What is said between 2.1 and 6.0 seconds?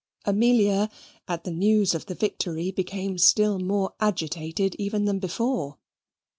victory, became still more agitated even than before.